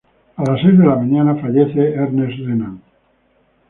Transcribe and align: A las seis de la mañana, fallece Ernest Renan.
A 0.37 0.43
las 0.43 0.59
seis 0.63 0.75
de 0.79 0.83
la 0.87 0.95
mañana, 0.95 1.35
fallece 1.35 1.93
Ernest 1.93 2.39
Renan. 2.39 2.81